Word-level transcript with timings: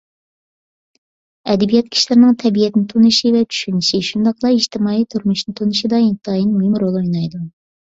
ئەدەبىيات 1.53 1.91
كىشىلەرنىڭ 1.95 2.33
تەبىئەتنى 2.45 2.89
تونۇشى 2.95 3.35
ۋە 3.37 3.43
چۈشىنىشى، 3.53 4.01
شۇنداقلا 4.09 4.53
ئىجتىمائىي 4.57 5.07
تۇرمۇشنى 5.15 5.57
تونۇشىدا 5.63 6.03
ئىنتايىن 6.09 6.53
مۇھىم 6.59 6.83
رول 6.87 7.01
ئوينايدۇ. 7.05 7.47